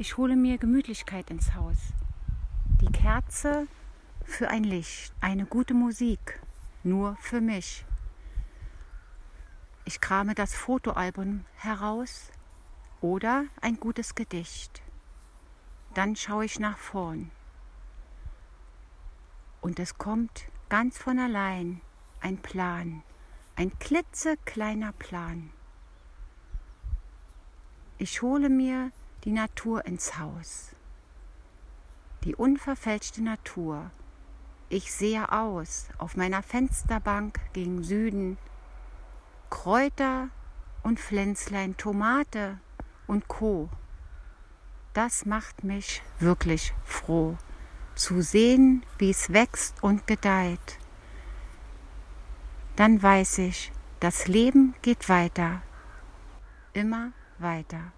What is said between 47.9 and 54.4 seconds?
zu sehen, wie es wächst und gedeiht. Dann weiß ich, das